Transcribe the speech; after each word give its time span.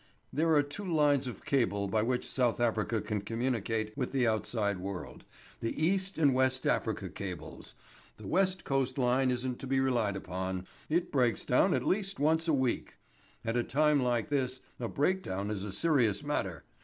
"There 0.33 0.51
are 0.55 0.63
two 0.63 0.91
lines 0.91 1.27
of 1.27 1.45
cable 1.45 1.87
by 1.87 2.01
which 2.01 2.27
South 2.27 2.59
Africa 2.59 3.01
can 3.01 3.21
communicate 3.21 3.95
with 3.95 4.11
the 4.11 4.25
outside 4.25 4.79
world 4.79 5.25
the 5.59 5.79
East 5.79 6.17
and 6.17 6.33
West 6.33 6.65
Africa 6.65 7.07
cables. 7.07 7.75
The 8.17 8.25
West 8.25 8.63
Coast 8.65 8.97
line 8.97 9.29
isn't 9.29 9.59
to 9.59 9.67
be 9.67 9.79
relied 9.79 10.15
upon; 10.15 10.65
it 10.89 11.11
breaks 11.11 11.45
down 11.45 11.75
at 11.75 11.85
least 11.85 12.19
once 12.19 12.47
a 12.47 12.51
week. 12.53 12.97
At 13.45 13.55
a 13.55 13.63
time 13.63 14.01
like 14.01 14.29
this 14.29 14.61
a 14.79 14.87
breakdown 14.87 15.51
is 15.51 15.63
a 15.63 15.71
serious 15.71 16.23
matter. 16.23 16.63